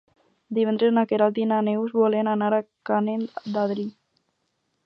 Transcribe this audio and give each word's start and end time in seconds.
Divendres 0.57 0.93
na 0.95 1.03
Queralt 1.11 1.37
i 1.43 1.45
na 1.51 1.59
Neus 1.69 1.93
volen 1.99 2.31
anar 2.33 2.51
a 2.59 2.63
Canet 2.91 3.47
d'Adri. 3.55 3.87